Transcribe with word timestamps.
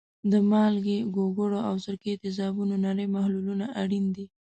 د 0.31 0.33
مالګې، 0.51 0.97
ګوګړو 1.15 1.59
او 1.69 1.75
سرکې 1.85 2.13
تیزابونو 2.23 2.75
نری 2.83 3.05
محلولونه 3.15 3.65
اړین 3.81 4.05
دي. 4.15 4.25